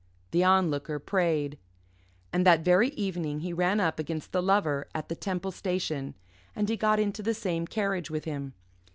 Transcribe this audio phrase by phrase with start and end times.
[0.31, 1.59] The Onlooker prayed.
[2.33, 6.15] And that very evening he ran up against the Lover at the Temple Station,
[6.55, 8.55] and he got into the same carriage with him.